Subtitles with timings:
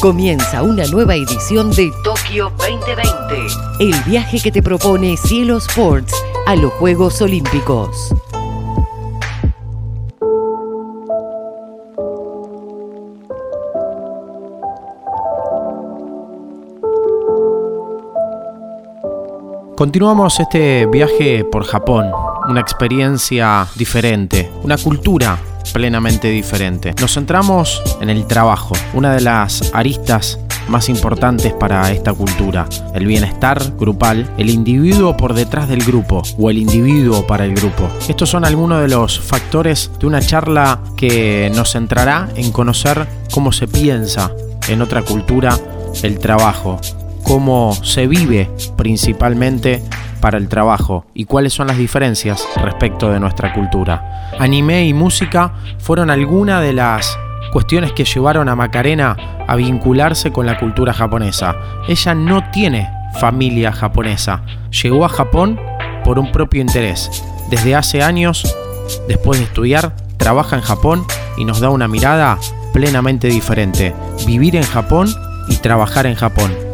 [0.00, 3.04] Comienza una nueva edición de Tokio 2020,
[3.80, 6.14] el viaje que te propone Cielo Sports
[6.46, 8.14] a los Juegos Olímpicos.
[19.76, 22.10] Continuamos este viaje por Japón,
[22.48, 25.38] una experiencia diferente, una cultura
[25.72, 26.94] plenamente diferente.
[27.00, 30.38] Nos centramos en el trabajo, una de las aristas
[30.68, 36.50] más importantes para esta cultura, el bienestar grupal, el individuo por detrás del grupo o
[36.50, 37.90] el individuo para el grupo.
[38.08, 43.52] Estos son algunos de los factores de una charla que nos centrará en conocer cómo
[43.52, 44.30] se piensa
[44.68, 45.58] en otra cultura
[46.02, 46.80] el trabajo,
[47.24, 49.82] cómo se vive principalmente
[50.20, 54.30] para el trabajo y cuáles son las diferencias respecto de nuestra cultura.
[54.38, 57.18] Anime y música fueron algunas de las
[57.52, 61.56] cuestiones que llevaron a Macarena a vincularse con la cultura japonesa.
[61.88, 62.88] Ella no tiene
[63.20, 64.42] familia japonesa,
[64.82, 65.58] llegó a Japón
[66.04, 67.10] por un propio interés.
[67.50, 68.56] Desde hace años,
[69.08, 71.04] después de estudiar, trabaja en Japón
[71.36, 72.38] y nos da una mirada
[72.72, 73.94] plenamente diferente.
[74.26, 75.12] Vivir en Japón
[75.48, 76.69] y trabajar en Japón.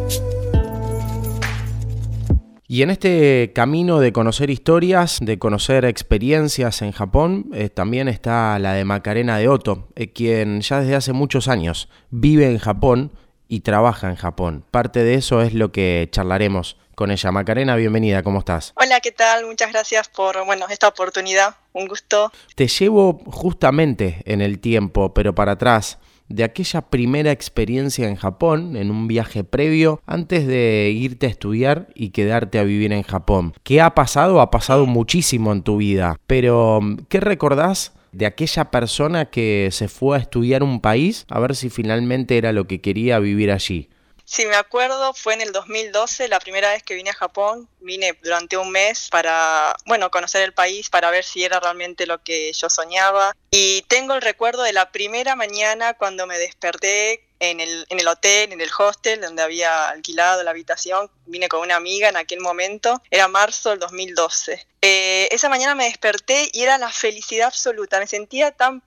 [2.69, 8.59] Y en este camino de conocer historias, de conocer experiencias en Japón, eh, también está
[8.59, 13.13] la de Macarena de Otto, eh, quien ya desde hace muchos años vive en Japón
[13.47, 14.65] y trabaja en Japón.
[14.69, 17.31] Parte de eso es lo que charlaremos con ella.
[17.31, 18.73] Macarena, bienvenida, ¿cómo estás?
[18.75, 19.45] Hola, ¿qué tal?
[19.45, 21.55] Muchas gracias por bueno, esta oportunidad.
[21.71, 22.33] Un gusto.
[22.55, 28.75] Te llevo justamente en el tiempo, pero para atrás de aquella primera experiencia en Japón,
[28.75, 33.53] en un viaje previo, antes de irte a estudiar y quedarte a vivir en Japón.
[33.63, 34.41] ¿Qué ha pasado?
[34.41, 40.17] Ha pasado muchísimo en tu vida, pero ¿qué recordás de aquella persona que se fue
[40.17, 43.89] a estudiar un país a ver si finalmente era lo que quería vivir allí?
[44.29, 47.69] Sí, me acuerdo, fue en el 2012, la primera vez que vine a Japón.
[47.79, 52.21] Vine durante un mes para, bueno, conocer el país, para ver si era realmente lo
[52.21, 53.33] que yo soñaba.
[53.51, 58.07] Y tengo el recuerdo de la primera mañana cuando me desperté en el, en el
[58.09, 61.09] hotel, en el hostel, donde había alquilado la habitación.
[61.25, 64.67] Vine con una amiga en aquel momento, era marzo del 2012.
[64.81, 67.97] Eh, esa mañana me desperté y era la felicidad absoluta.
[67.99, 68.81] Me sentía tan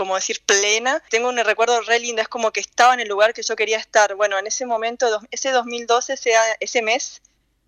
[0.00, 1.02] como decir, plena.
[1.10, 3.76] Tengo un recuerdo re lindo, es como que estaba en el lugar que yo quería
[3.76, 4.14] estar.
[4.14, 7.20] Bueno, en ese momento, ese 2012, ese, ese mes,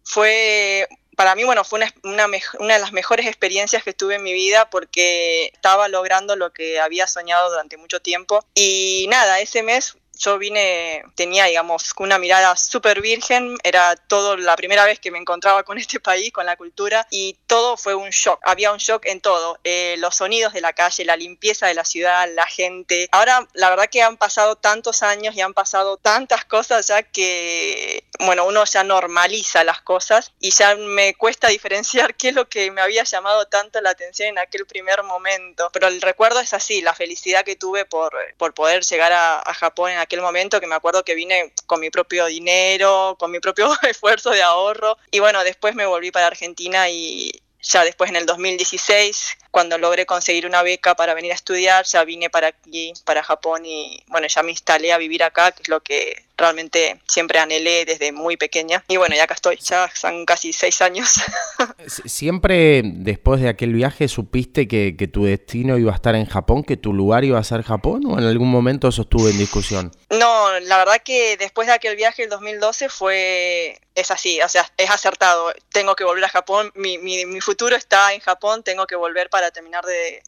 [0.02, 2.26] fue para mí, bueno, fue una, una,
[2.58, 6.80] una, de las mejores experiencias que tuve en mi vida porque estaba logrando lo que
[6.80, 8.42] había soñado durante mucho tiempo.
[8.54, 14.56] Y nada, ese mes yo vine, tenía, digamos, una mirada súper virgen, era todo la
[14.56, 18.10] primera vez que me encontraba con este país, con la cultura, y todo fue un
[18.10, 18.40] shock.
[18.44, 21.84] Había un shock en todo, eh, los sonidos de la calle, la limpieza de la
[21.84, 23.08] ciudad, la gente.
[23.12, 28.04] Ahora, la verdad que han pasado tantos años y han pasado tantas cosas ya que,
[28.20, 32.70] bueno, uno ya normaliza las cosas y ya me cuesta diferenciar qué es lo que
[32.70, 35.70] me había llamado tanto la atención en aquel primer momento.
[35.72, 39.54] Pero el recuerdo es así, la felicidad que tuve por, por poder llegar a, a
[39.54, 43.40] Japón en aquel momento que me acuerdo que vine con mi propio dinero, con mi
[43.40, 44.96] propio esfuerzo de ahorro.
[45.10, 47.32] Y bueno, después me volví para Argentina y
[47.62, 52.04] ya después en el 2016, cuando logré conseguir una beca para venir a estudiar, ya
[52.04, 55.68] vine para aquí, para Japón y bueno, ya me instalé a vivir acá, que es
[55.68, 58.84] lo que realmente siempre anhelé desde muy pequeña.
[58.88, 61.08] Y bueno, ya acá estoy, ya son casi seis años.
[61.86, 66.64] ¿Siempre después de aquel viaje supiste que, que, tu destino iba a estar en Japón,
[66.64, 69.92] que tu lugar iba a ser Japón o en algún momento eso estuvo en discusión?
[70.10, 74.68] No, la verdad que después de aquel viaje el 2012 fue, es así, o sea,
[74.76, 75.52] es acertado.
[75.70, 79.30] Tengo que volver a Japón, mi, mi, mi futuro está en Japón, tengo que volver
[79.30, 80.22] para terminar de,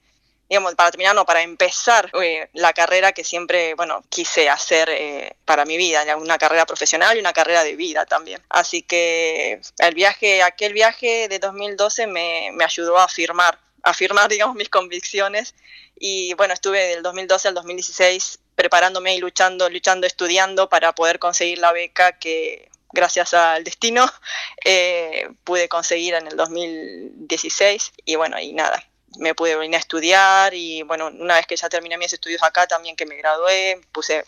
[0.49, 5.37] digamos, para terminar, no, para empezar eh, la carrera que siempre, bueno, quise hacer eh,
[5.45, 8.43] para mi vida, una carrera profesional y una carrera de vida también.
[8.51, 14.29] Así que el viaje, aquel viaje de 2012 me, me ayudó a afirmar, a afirmar,
[14.31, 15.55] digamos, mis convicciones.
[15.97, 21.59] Y bueno, estuve del 2012 al 2016 preparándome y luchando, luchando, estudiando para poder conseguir
[21.59, 24.09] la beca que gracias al destino
[24.65, 28.83] eh, pude conseguir en el 2016 y bueno, y nada,
[29.19, 32.67] me pude venir a estudiar y bueno, una vez que ya terminé mis estudios acá
[32.67, 34.25] también que me gradué, puse,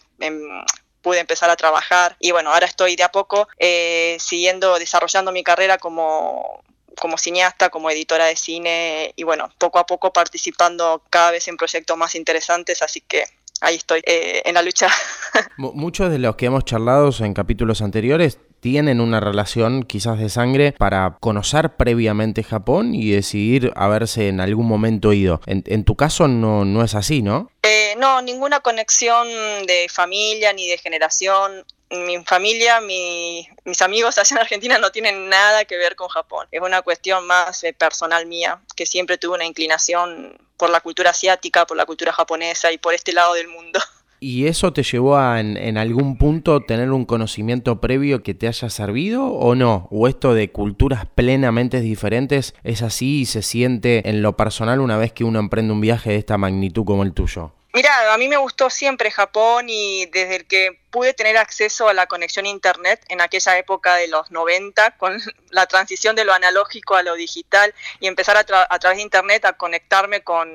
[1.02, 2.16] pude empezar a trabajar.
[2.20, 6.62] Y bueno, ahora estoy de a poco eh, siguiendo desarrollando mi carrera como
[6.98, 11.56] como cineasta, como editora de cine y bueno, poco a poco participando cada vez en
[11.56, 13.24] proyectos más interesantes, así que
[13.60, 14.88] ahí estoy, eh, en la lucha.
[15.56, 20.72] Muchos de los que hemos charlado en capítulos anteriores tienen una relación quizás de sangre
[20.72, 25.40] para conocer previamente Japón y decidir haberse en algún momento ido.
[25.46, 27.50] En, tu caso no, no es así, ¿no?
[27.62, 29.26] Eh, no, ninguna conexión
[29.66, 35.64] de familia ni de generación mi familia, mis amigos allá en Argentina no tienen nada
[35.64, 36.46] que ver con Japón.
[36.50, 41.10] Es una cuestión más eh, personal mía, que siempre tuve una inclinación por la cultura
[41.10, 43.80] asiática, por la cultura japonesa y por este lado del mundo.
[44.18, 48.70] ¿Y eso te llevó a en, algún punto tener un conocimiento previo que te haya
[48.70, 49.88] servido o no?
[49.90, 54.96] ¿O esto de culturas plenamente diferentes es así y se siente en lo personal una
[54.96, 57.52] vez que uno emprende un viaje de esta magnitud como el tuyo?
[57.74, 61.92] Mira, a mí me gustó siempre Japón y desde el que pude tener acceso a
[61.92, 65.20] la conexión a internet en aquella época de los 90, con
[65.50, 69.52] la transición de lo analógico a lo digital y empezar a, través de internet a
[69.52, 70.48] conectarme con,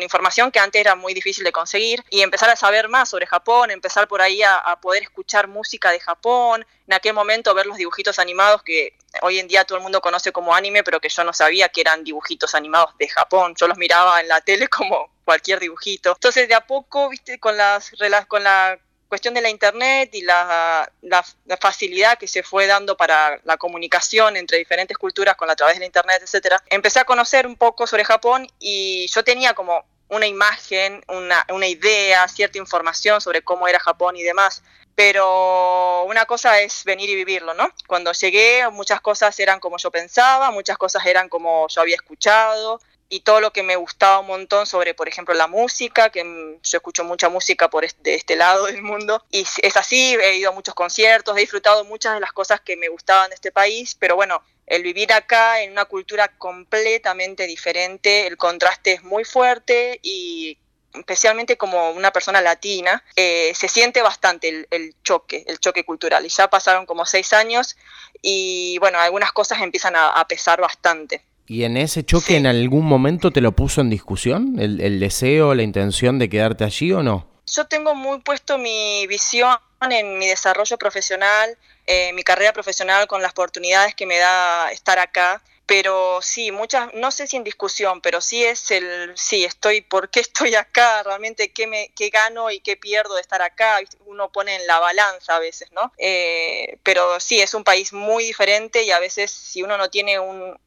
[0.00, 3.70] información que antes era muy difícil de conseguir y empezar a saber más sobre Japón,
[3.70, 7.76] empezar por ahí a, a poder escuchar música de Japón, en aquel momento ver los
[7.76, 11.22] dibujitos animados que hoy en día todo el mundo conoce como anime, pero que yo
[11.22, 13.54] no sabía que eran dibujitos animados de Japón.
[13.56, 16.12] Yo los miraba en la tele como cualquier dibujito.
[16.12, 17.92] Entonces, de a poco, viste, con las
[18.28, 18.78] con la
[19.08, 21.24] cuestión de la internet y la, la,
[21.60, 25.76] facilidad que se fue dando para la comunicación entre diferentes culturas con la, a través
[25.76, 29.84] de la internet, etcétera, empecé a conocer un poco sobre Japón y yo tenía como
[30.08, 34.62] una imagen, una, una idea, cierta información sobre cómo era Japón y demás
[34.94, 37.68] pero una cosa es venir y vivirlo, ¿no?
[37.86, 42.80] Cuando llegué muchas cosas eran como yo pensaba, muchas cosas eran como yo había escuchado,
[43.08, 46.22] y todo lo que me gustaba un montón sobre, por ejemplo, la música, que
[46.62, 50.36] yo escucho mucha música por este, de este lado del mundo, y es así, he
[50.36, 53.52] ido a muchos conciertos, he disfrutado muchas de las cosas que me gustaban de este
[53.52, 59.24] país, pero bueno, el vivir acá en una cultura completamente diferente, el contraste es muy
[59.24, 60.58] fuerte y
[60.94, 66.24] especialmente como una persona latina, eh, se siente bastante el, choque, el choque cultural.
[66.24, 67.76] Y ya pasaron como seis años
[68.22, 71.22] y bueno, algunas cosas empiezan a pesar bastante.
[71.46, 74.58] ¿Y en ese choque en algún momento te lo puso en discusión?
[74.58, 77.28] ¿El, deseo, la intención de quedarte allí o no?
[77.46, 79.56] Yo tengo muy puesto mi visión
[79.90, 84.98] en mi desarrollo profesional, eh, mi carrera profesional con las oportunidades que me da estar
[84.98, 89.80] acá pero sí, muchas, no sé si en discusión, pero sí es el, sí, estoy,
[89.80, 91.02] ¿por qué estoy acá?
[91.02, 93.78] Realmente, ¿qué, me, qué gano y qué pierdo de estar acá?
[94.06, 95.92] Uno pone en la balanza a veces, ¿no?
[95.96, 100.18] Eh, pero sí, es un país muy diferente y a veces si uno no tiene
[100.18, 100.58] un,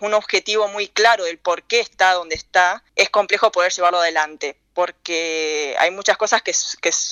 [0.00, 4.56] un objetivo muy claro del por qué está donde está, es complejo poder llevarlo adelante
[4.74, 6.52] porque hay muchas cosas que,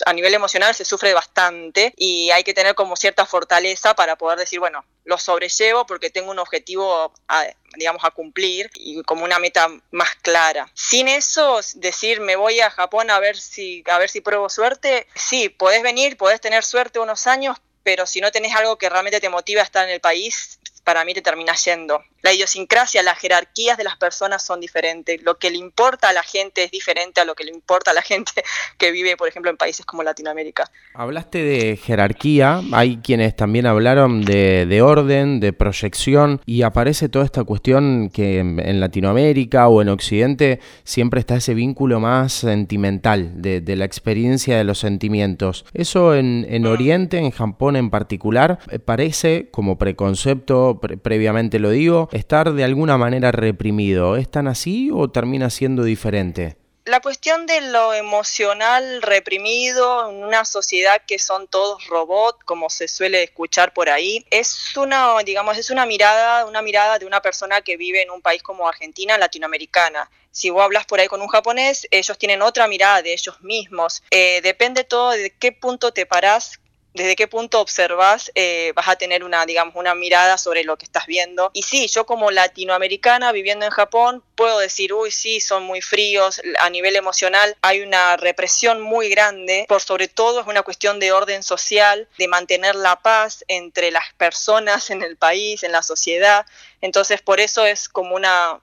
[0.05, 4.39] a nivel emocional se sufre bastante y hay que tener como cierta fortaleza para poder
[4.39, 7.47] decir, bueno, lo sobrellevo porque tengo un objetivo, a,
[7.77, 10.71] digamos, a cumplir y como una meta más clara.
[10.75, 15.07] Sin eso, decir, me voy a Japón a ver si, a ver si pruebo suerte,
[15.15, 19.21] sí, podés venir, podés tener suerte unos años, pero si no tenés algo que realmente
[19.21, 22.03] te motive a estar en el país, para mí te termina yendo.
[22.23, 25.21] La idiosincrasia, las jerarquías de las personas son diferentes.
[25.25, 27.95] Lo que le importa a la gente es diferente a lo que le importa a
[27.95, 28.45] la gente
[28.79, 30.71] que vive, por ejemplo, en países como Latinoamérica.
[30.95, 37.43] Hablaste de jerarquía, hay quienes también hablaron de, orden, de proyección, y aparece toda esta
[37.43, 43.85] cuestión que en, Latinoamérica o en Occidente siempre está ese vínculo más sentimental de, la
[43.85, 45.65] experiencia de los sentimientos.
[45.73, 46.67] Eso en, en mm.
[46.67, 52.97] Oriente, en Japón en particular, eh, parece como preconcepto previamente lo digo, estar de alguna
[52.99, 54.17] manera reprimido.
[54.17, 56.57] ¿Es tan así o termina siendo diferente?
[56.85, 62.89] La cuestión de lo emocional reprimido en una sociedad que son todos robots, como se
[62.89, 67.61] suele escuchar por ahí, es una, digamos, es una mirada, una mirada de una persona
[67.61, 70.11] que vive en un país como Argentina, latinoamericana.
[70.33, 74.03] Si vos hablas por ahí con un japonés, ellos tienen otra mirada de ellos mismos.
[74.11, 76.59] Eh, depende todo de qué punto te parás
[76.95, 80.85] desde qué punto observas, eh, vas a tener una, digamos, una mirada sobre lo que
[80.85, 81.51] estás viendo.
[81.55, 86.43] Y sí, yo como latinoamericana viviendo en Japón, puedo decir, uy, sí, son muy fríos,
[86.59, 91.13] a nivel emocional hay una represión muy grande, por sobre todo es una cuestión de
[91.13, 96.47] orden social, de mantener la paz entre las personas en el país, en la sociedad.
[96.81, 98.61] Entonces, por eso es como una,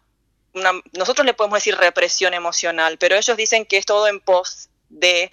[0.53, 4.68] una nosotros le podemos decir represión emocional, pero ellos dicen que es todo en pos
[4.89, 5.31] de,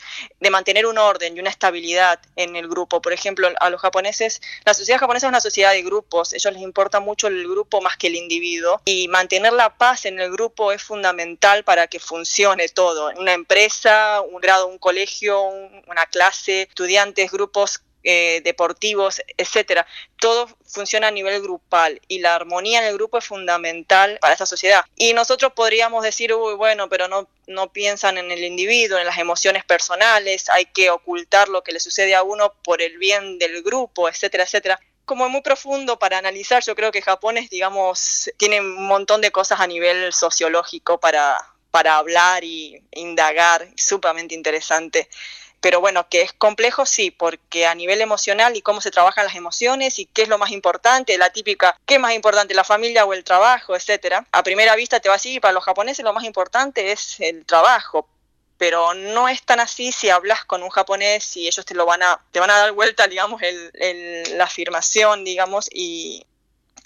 [0.51, 3.03] mantener un orden y una estabilidad en el grupo.
[3.03, 6.63] Por ejemplo, a los japoneses, la sociedad japonesa es una sociedad de grupos, ellos les
[6.63, 10.73] importa mucho el grupo más que el individuo y mantener la paz en el grupo
[10.73, 13.11] es fundamental para que funcione todo.
[13.19, 15.43] Una empresa, un grado, un colegio,
[15.87, 19.85] una clase, estudiantes, grupos eh, deportivos, etcétera.
[20.21, 24.47] Todo funciona a nivel grupal y la armonía en el grupo es fundamental para esa
[24.47, 24.85] sociedad.
[24.95, 29.19] Y nosotros podríamos decir, uy, bueno, pero no, no piensan en el individuo, en las
[29.19, 33.65] emociones personales, hay que ocultar lo que le sucede a uno por el bien del
[33.65, 36.63] grupo, etcétera, etcétera como muy profundo para analizar.
[36.65, 41.39] Yo creo que Japón es, digamos, tiene un montón de cosas a nivel sociológico para,
[41.73, 45.09] para hablar y indagar, sumamente interesante.
[45.61, 49.35] Pero bueno, que es complejo, sí, porque a nivel emocional y cómo se trabajan las
[49.35, 53.05] emociones y qué es lo más importante, la típica, qué es más importante, la familia
[53.05, 54.27] o el trabajo, etcétera.
[54.33, 58.07] A primera vista te va así, para los japoneses lo más importante es el trabajo,
[58.59, 62.03] pero no es tan así si hablas con un japonés y ellos te lo van
[62.03, 66.27] a, te van a dar vuelta, digamos, el, la afirmación, digamos, y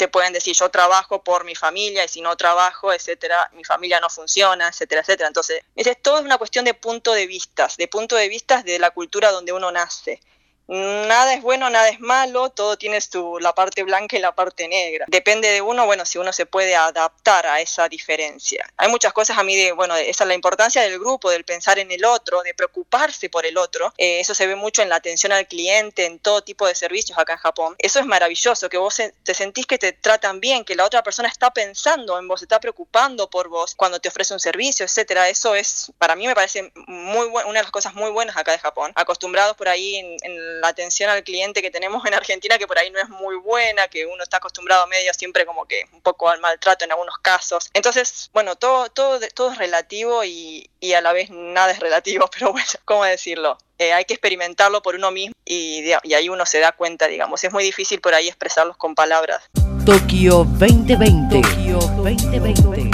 [0.00, 4.00] te pueden decir yo trabajo por mi familia y si no trabajo, etcétera, mi familia
[4.00, 5.28] no funciona, etcétera, etcétera.
[5.28, 8.78] Entonces, es, todo es una cuestión de punto de vistas, de punto de vistas de
[8.78, 10.18] la cultura donde uno nace
[10.70, 14.68] nada es bueno, nada es malo, todo tiene su, la parte blanca y la parte
[14.68, 15.04] negra.
[15.08, 18.64] Depende de uno, bueno, si uno se puede adaptar a esa diferencia.
[18.76, 21.78] Hay muchas cosas a mí de, bueno, esa es la importancia del grupo, del pensar
[21.78, 23.92] en el otro, de preocuparse por el otro.
[23.98, 27.18] Eh, eso se ve mucho en la atención al cliente, en todo tipo de servicios
[27.18, 27.74] acá en Japón.
[27.78, 31.28] Eso es maravilloso, que vos te sentís que te tratan bien, que la otra persona
[31.28, 35.28] está pensando en vos, está preocupando por vos cuando te ofrece un servicio, etcétera.
[35.28, 38.58] Eso es, para mí me parece muy una de las cosas muy buenas acá de
[38.58, 38.92] Japón.
[38.94, 42.78] Acostumbrados por ahí en, en la atención al cliente que tenemos en Argentina, que por
[42.78, 46.00] ahí no es muy buena, que uno está acostumbrado a medio siempre como que un
[46.00, 47.70] poco al maltrato en algunos casos.
[47.74, 52.28] Entonces, bueno, todo, todo, todo es relativo y, y a la vez nada es relativo,
[52.32, 53.58] pero bueno, ¿cómo decirlo?
[53.78, 57.42] Eh, hay que experimentarlo por uno mismo y, y ahí uno se da cuenta, digamos.
[57.42, 59.42] Es muy difícil por ahí expresarlos con palabras.
[59.86, 61.40] Tokio 2020.
[61.40, 62.90] Tokio 2020.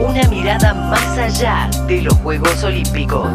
[0.00, 3.30] Una mirada más allá de los Juegos Olímpicos.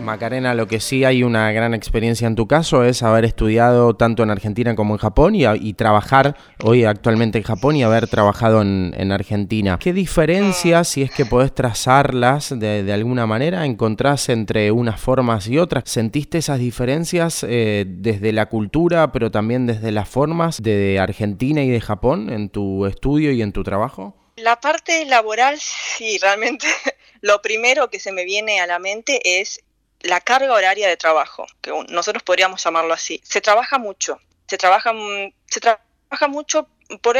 [0.00, 4.22] Macarena, lo que sí hay una gran experiencia en tu caso es haber estudiado tanto
[4.22, 9.12] en Argentina como en Japón y, trabajar hoy actualmente en Japón y haber trabajado en,
[9.12, 9.78] Argentina.
[9.80, 15.58] ¿Qué diferencias, si es que podés trazarlas de, alguna manera, encontrás entre unas formas y
[15.58, 15.84] otras?
[15.86, 21.70] ¿Sentiste esas diferencias eh, desde la cultura, pero también desde las formas de Argentina y
[21.70, 24.16] de Japón en tu estudio y en tu trabajo?
[24.36, 26.66] La parte laboral, sí, realmente
[27.20, 29.60] lo primero que se me viene a la mente es
[30.02, 33.20] la carga horaria de trabajo, que nosotros podríamos llamarlo así.
[33.24, 34.92] Se trabaja mucho, se trabaja,
[35.46, 37.16] se trabaja mucho por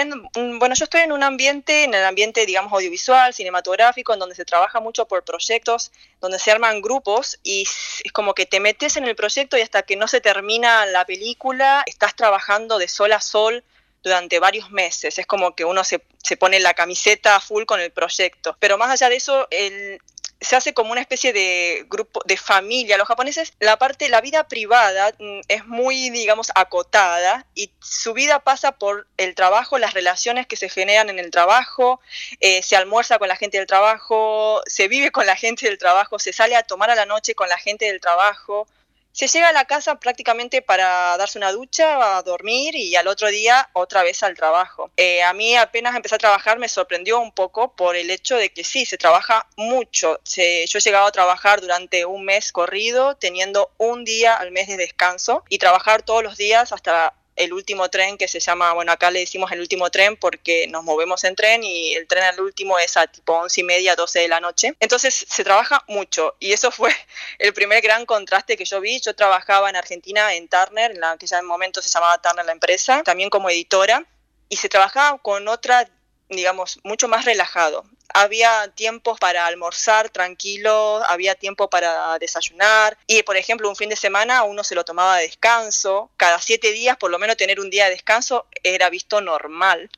[0.58, 4.44] bueno, yo estoy en un ambiente, en el ambiente, digamos, audiovisual, cinematográfico, en donde se
[4.44, 9.04] trabaja mucho por proyectos, donde se arman grupos y es como que te metes en
[9.04, 13.20] el proyecto y hasta que no se termina la película, estás trabajando de sol a
[13.20, 13.62] sol
[14.02, 15.18] durante varios meses.
[15.18, 18.56] Es como que uno se, se pone la camiseta full con el proyecto.
[18.58, 20.00] Pero más allá de eso, el,
[20.40, 22.96] se hace como una especie de grupo de familia.
[22.96, 28.40] Los japoneses, la parte, la vida privada mm, es muy, digamos, acotada y su vida
[28.40, 32.00] pasa por el trabajo, las relaciones que se generan en el trabajo,
[32.40, 36.18] eh, se almuerza con la gente del trabajo, se vive con la gente del trabajo,
[36.18, 38.66] se sale a tomar a la noche con la gente del trabajo
[39.12, 43.28] se llega a la casa prácticamente para darse una ducha, a dormir y al otro
[43.28, 44.90] día otra vez al trabajo.
[44.96, 48.50] Eh, a mí apenas empecé a trabajar me sorprendió un poco por el hecho de
[48.50, 50.20] que sí, se trabaja mucho.
[50.24, 54.76] yo he llegado a trabajar durante un mes corrido, teniendo un día al mes de
[54.76, 59.10] descanso y trabajar todos los días hasta el último tren que se llama, bueno, acá
[59.10, 62.78] le decimos el último tren porque nos movemos en tren y el tren al último
[62.78, 64.74] es a tipo once y media, 12 de la noche.
[64.78, 66.94] Entonces se trabaja mucho y eso fue
[67.38, 69.00] el primer gran contraste que yo vi.
[69.00, 72.44] Yo trabajaba en Argentina en Turner, en la que ya en momento se llamaba Turner
[72.44, 74.06] la empresa, también como editora
[74.50, 75.88] y se trabajaba con otra
[76.30, 77.84] digamos, mucho más relajado
[78.14, 83.96] había tiempos para almorzar tranquilo, había tiempo para desayunar y, por ejemplo, un fin de
[83.96, 86.10] semana uno se lo tomaba de descanso.
[86.16, 89.90] Cada siete días, por lo menos, tener un día de descanso era visto normal.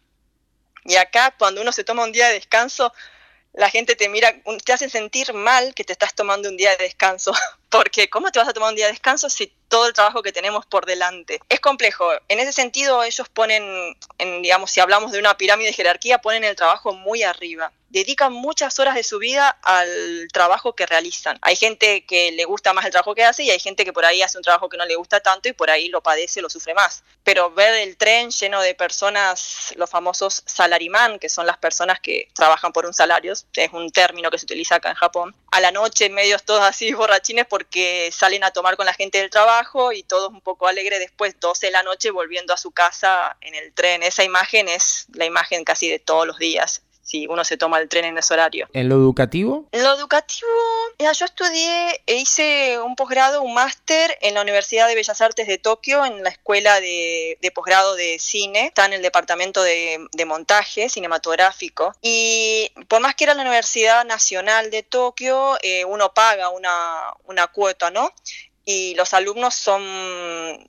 [0.84, 2.92] Y acá, cuando uno se toma un día de descanso,
[3.52, 4.34] la gente te mira,
[4.64, 7.32] te hace sentir mal que te estás tomando un día de descanso,
[7.72, 10.30] porque ¿cómo te vas a tomar un día de descanso si todo el trabajo que
[10.30, 11.40] tenemos por delante?
[11.48, 12.06] Es complejo.
[12.28, 16.44] En ese sentido, ellos ponen, en, digamos, si hablamos de una pirámide de jerarquía, ponen
[16.44, 21.38] el trabajo muy arriba dedican muchas horas de su vida al trabajo que realizan.
[21.42, 24.06] Hay gente que le gusta más el trabajo que hace y hay gente que por
[24.06, 26.48] ahí hace un trabajo que no le gusta tanto y por ahí lo padece, lo
[26.48, 27.04] sufre más.
[27.22, 32.28] Pero ver el tren lleno de personas, los famosos salarimán, que son las personas que
[32.32, 35.70] trabajan por un salario, es un término que se utiliza acá en Japón, a la
[35.70, 40.02] noche medios todos así borrachines porque salen a tomar con la gente del trabajo y
[40.02, 43.74] todos un poco alegre después, 12 de la noche, volviendo a su casa en el
[43.74, 44.02] tren.
[44.02, 47.88] Esa imagen es la imagen casi de todos los días si uno se toma el
[47.88, 48.68] tren en ese horario.
[48.72, 49.66] ¿En lo educativo?
[49.72, 50.48] En lo educativo,
[50.98, 55.58] yo estudié e hice un posgrado, un máster en la Universidad de Bellas Artes de
[55.58, 61.92] Tokio, en la escuela de, posgrado de cine, está en el departamento de, montaje cinematográfico.
[62.00, 67.48] Y por más que era la Universidad Nacional de Tokio, eh, uno paga una, una
[67.48, 68.14] cuota, ¿no?
[68.64, 69.82] Y los alumnos son,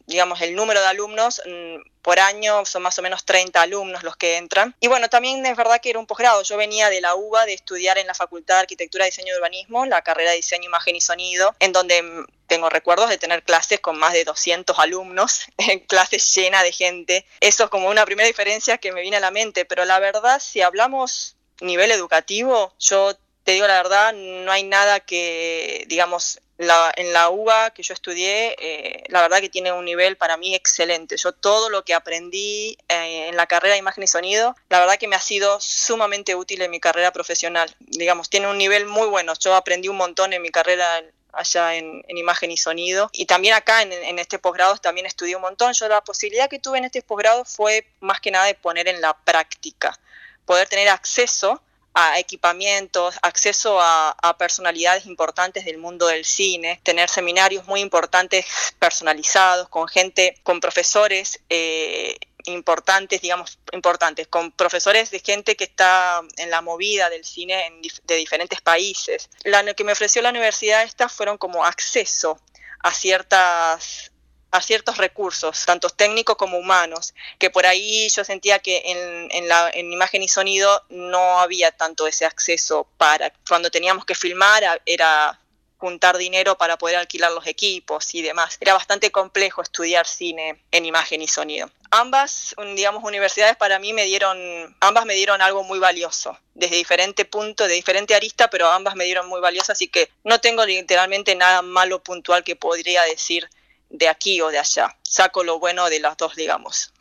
[0.07, 4.17] digamos, el número de alumnos mm, por año son más o menos 30 alumnos los
[4.17, 4.75] que entran.
[4.79, 6.41] Y bueno, también es verdad que era un posgrado.
[6.43, 9.85] Yo venía de la UBA de estudiar en la Facultad de Arquitectura, Diseño y Urbanismo,
[9.85, 13.79] la carrera de Diseño, Imagen y Sonido, en donde mm, tengo recuerdos de tener clases
[13.79, 17.25] con más de 200 alumnos, en clases llenas de gente.
[17.39, 20.39] Eso es como una primera diferencia que me viene a la mente, pero la verdad,
[20.39, 27.13] si hablamos nivel educativo, yo te digo la verdad, no hay nada que, digamos, en
[27.13, 31.17] la UBA que yo estudié, eh, la verdad que tiene un nivel para mí excelente.
[31.17, 34.97] Yo todo lo que aprendí eh, en la carrera de imagen y sonido, la verdad
[34.97, 37.75] que me ha sido sumamente útil en mi carrera profesional.
[37.79, 39.33] Digamos, tiene un nivel muy bueno.
[39.39, 43.09] Yo aprendí un montón en mi carrera allá en, imagen y sonido.
[43.11, 45.73] Y también acá en, en este posgrado también estudié un montón.
[45.73, 49.01] Yo la posibilidad que tuve en este posgrado fue más que nada de poner en
[49.01, 49.99] la práctica,
[50.45, 51.61] poder tener acceso
[51.93, 58.45] a equipamientos, acceso a, personalidades importantes del mundo del cine, tener seminarios muy importantes
[58.79, 61.39] personalizados con gente, con profesores.
[61.49, 67.71] Eh, importantes, digamos, importantes, con profesores de gente que está en la movida del cine
[68.03, 69.29] de diferentes países.
[69.45, 72.37] Lo que me ofreció la universidad esta fueron como acceso
[72.79, 74.11] a ciertas
[74.53, 79.71] a ciertos recursos, tanto técnicos como humanos, que por ahí yo sentía que en, la,
[79.73, 85.39] en imagen y sonido no había tanto ese acceso para, cuando teníamos que filmar era
[85.77, 88.57] juntar dinero para poder alquilar los equipos y demás.
[88.61, 91.71] Era bastante complejo estudiar cine en imagen y sonido.
[91.89, 94.37] Ambas, digamos, universidades para mí me dieron,
[94.81, 99.03] ambas me dieron algo muy valioso, desde diferente punto, de diferente arista, pero ambas me
[99.03, 103.49] dieron muy valioso, así que no tengo literalmente nada malo puntual que podría decir
[103.93, 104.93] de aquí o de allá.
[105.03, 106.91] Saco lo bueno de las dos, digamos.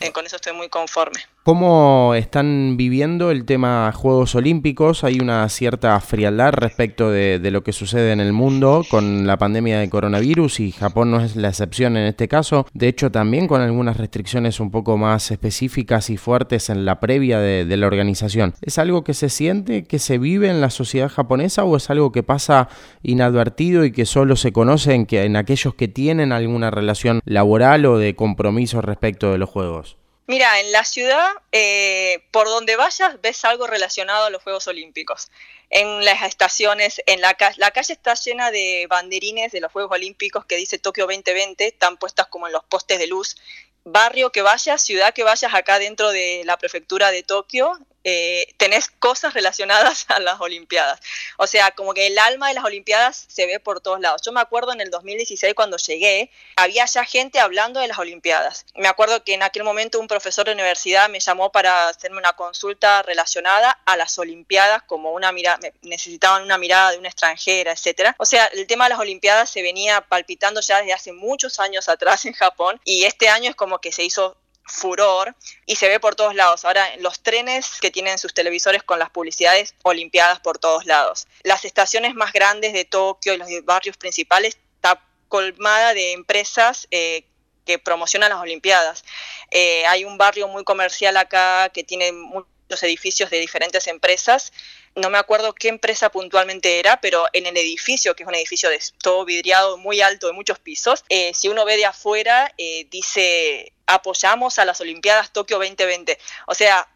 [0.00, 1.24] Eh, con eso estoy muy conforme.
[1.44, 5.02] ¿Cómo están viviendo el tema Juegos Olímpicos?
[5.02, 9.80] Hay una cierta frialdad respecto de, lo que sucede en el mundo con la pandemia
[9.80, 12.68] de coronavirus y Japón no es la excepción en este caso.
[12.74, 17.40] De hecho, también con algunas restricciones un poco más específicas y fuertes en la previa
[17.40, 18.54] de, de la organización.
[18.60, 22.12] ¿Es algo que se siente, que se vive en la sociedad japonesa o es algo
[22.12, 22.68] que pasa
[23.02, 27.84] inadvertido y que solo se conoce en, que, en aquellos que tienen alguna relación laboral
[27.86, 30.01] o de compromiso respecto de los Juegos?
[30.26, 35.30] Mira, en la ciudad, eh, por donde vayas, ves algo relacionado a los Juegos Olímpicos.
[35.68, 40.44] En las estaciones, en la, la calle está llena de banderines de los Juegos Olímpicos
[40.44, 43.36] que dice Tokio 2020, están puestas como en los postes de luz.
[43.84, 48.88] Barrio que vayas, ciudad que vayas acá dentro de la prefectura de Tokio, eh, tenés
[48.88, 51.00] cosas relacionadas a las Olimpiadas.
[51.36, 54.22] O sea, como que el alma de las Olimpiadas se ve por todos lados.
[54.24, 58.66] Yo me acuerdo en el 2016 cuando llegué, había ya gente hablando de las Olimpiadas.
[58.74, 62.32] Me acuerdo que en aquel momento un profesor de universidad me llamó para hacerme una
[62.32, 68.14] consulta relacionada a las Olimpiadas, como una mirada, necesitaban una mirada de una extranjera, etcétera.
[68.18, 71.88] O sea, el tema de las Olimpiadas se venía palpitando ya desde hace muchos años
[71.88, 75.34] atrás en Japón y este año es como que se hizo furor
[75.66, 76.64] y se ve por todos lados.
[76.64, 81.26] Ahora, los trenes que tienen sus televisores con las publicidades olimpiadas por todos lados.
[81.42, 87.24] Las estaciones más grandes de Tokio y los barrios principales está colmada de empresas eh,
[87.64, 89.04] que promocionan las Olimpiadas.
[89.50, 94.52] Eh, hay un barrio muy comercial acá que tiene muchos edificios de diferentes empresas
[94.94, 98.68] no me acuerdo qué empresa puntualmente era, pero en el edificio, que es un edificio
[98.68, 102.52] de todo vidriado muy alto de muchos pisos, eh, si uno ve de afuera,
[102.90, 106.18] dice apoyamos a las Olimpiadas Tokio 2020.
[106.46, 106.88] O sea,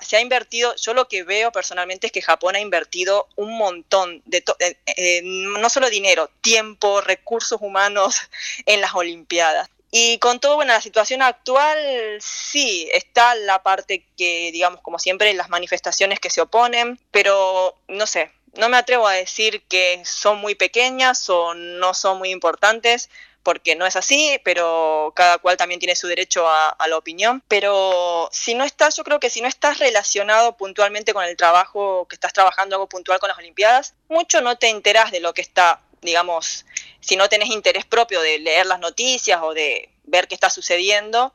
[0.00, 4.22] se ha invertido, yo lo que veo personalmente es que Japón ha invertido un montón
[4.24, 4.42] de,
[4.86, 8.16] eh, no solo dinero, tiempo, recursos humanos
[8.66, 9.68] en las Olimpiadas.
[9.90, 11.78] Y con todo, bueno, la situación actual,
[12.20, 18.06] sí, está la parte que, digamos, como siempre, las manifestaciones que se oponen, pero no
[18.06, 23.08] sé, no me atrevo a decir que son muy pequeñas o no son muy importantes,
[23.48, 27.42] porque no es así, pero cada cual también tiene su derecho a, la opinión.
[27.48, 32.06] Pero si no estás, yo creo que si no estás relacionado puntualmente con el trabajo,
[32.10, 35.40] que estás trabajando algo puntual con las Olimpiadas, mucho no te enterás de lo que
[35.40, 36.66] está digamos,
[37.00, 41.32] si no tenés interés propio de leer las noticias o de ver qué está sucediendo,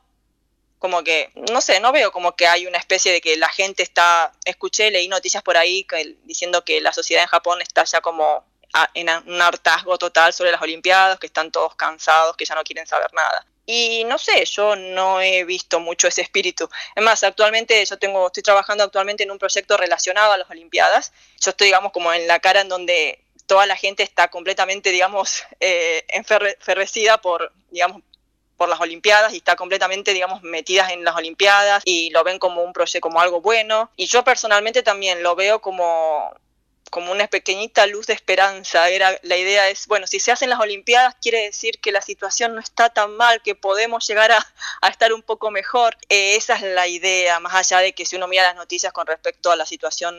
[0.78, 3.82] como que, no sé, no veo como que hay una especie de que la gente
[3.82, 5.84] está, escuché, leí noticias por ahí
[6.22, 8.44] diciendo que la sociedad en Japón está ya como
[8.94, 12.86] en un hartazgo total sobre las Olimpiadas, que están todos cansados, que ya no quieren
[12.86, 13.46] saber nada.
[13.66, 16.68] Y no sé, yo no he visto mucho ese espíritu.
[16.94, 21.12] Es más, actualmente yo tengo, estoy trabajando actualmente en un proyecto relacionado a las Olimpiadas.
[21.40, 25.42] Yo estoy, digamos, como en la cara en donde toda la gente está completamente, digamos,
[25.60, 26.04] eh,
[27.22, 28.02] por, digamos,
[28.56, 32.62] por las Olimpiadas y está completamente, digamos, metidas en las Olimpiadas y lo ven como
[32.62, 33.90] un proyecto, como algo bueno.
[33.96, 36.34] Y yo personalmente también lo veo como
[36.94, 38.88] como una pequeñita luz de esperanza.
[38.88, 42.54] Era, la idea es, bueno, si se hacen las Olimpiadas quiere decir que la situación
[42.54, 44.46] no está tan mal, que podemos llegar a,
[44.80, 45.96] a estar un poco mejor.
[46.08, 49.08] Eh, esa es la idea, más allá de que si uno mira las noticias con
[49.08, 50.14] respecto a la situación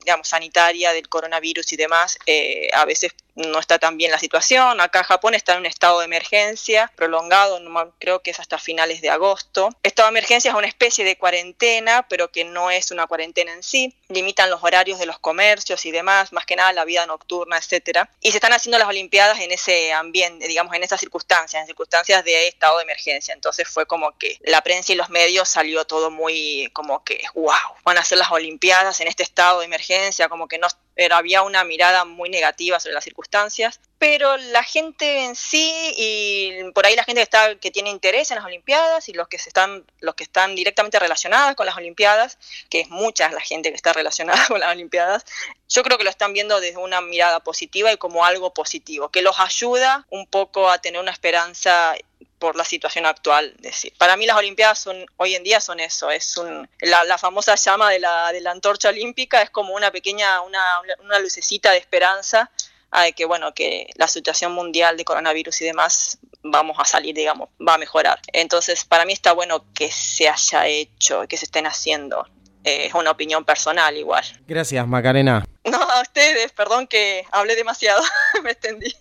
[0.00, 3.12] digamos, sanitaria del coronavirus y demás, eh, a veces
[3.48, 4.80] no está tan bien la situación.
[4.80, 7.60] Acá Japón está en un estado de emergencia prolongado,
[7.98, 9.70] creo que es hasta finales de agosto.
[9.82, 13.62] Estado de emergencia es una especie de cuarentena, pero que no es una cuarentena en
[13.62, 13.94] sí.
[14.08, 18.10] Limitan los horarios de los comercios y demás, más que nada la vida nocturna, etcétera.
[18.20, 22.24] Y se están haciendo las Olimpiadas en ese ambiente, digamos, en esas circunstancias, en circunstancias
[22.24, 23.34] de estado de emergencia.
[23.34, 27.52] Entonces fue como que la prensa y los medios salió todo muy como que, wow,
[27.84, 31.42] van a hacer las Olimpiadas en este estado de emergencia, como que no pero había
[31.42, 36.96] una mirada muy negativa sobre las circunstancias, pero la gente en sí y por ahí
[36.96, 39.84] la gente que está que tiene interés en las olimpiadas y los que se están
[40.00, 43.92] los que están directamente relacionadas con las olimpiadas, que es mucha la gente que está
[43.92, 45.24] relacionada con las olimpiadas,
[45.68, 49.22] yo creo que lo están viendo desde una mirada positiva y como algo positivo, que
[49.22, 51.94] los ayuda un poco a tener una esperanza
[52.40, 53.54] por la situación actual.
[53.58, 57.54] decir, para mí las Olimpiadas son, hoy en día son eso, es un, la, famosa
[57.54, 60.60] llama de la, de la, antorcha olímpica es como una pequeña, una,
[61.04, 62.50] una lucecita de esperanza
[62.90, 67.50] a que, bueno, que la situación mundial de coronavirus y demás vamos a salir, digamos,
[67.66, 68.18] va a mejorar.
[68.32, 72.26] Entonces, para mí está bueno que se haya hecho, que se estén haciendo.
[72.64, 74.24] Eh, es una opinión personal igual.
[74.46, 75.44] Gracias, Macarena.
[75.64, 78.02] No, a ustedes, perdón que hablé demasiado,
[78.42, 78.94] me extendí.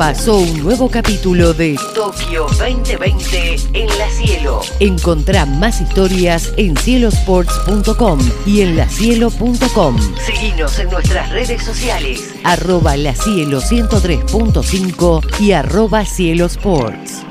[0.00, 4.62] Pasó un nuevo capítulo de Tokio 2020 en la cielo.
[4.80, 9.98] Encontrá más historias en cielosports.com y en lacielo.com.
[10.24, 17.29] Seguinos en nuestras redes sociales, arroba la cielo 103.5 y arroba cielosports.